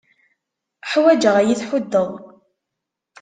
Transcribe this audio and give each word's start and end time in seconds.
Ḥwajeɣ 0.91 1.35
ad 1.37 1.45
iyi-tḥuddeḍ. 1.47 2.09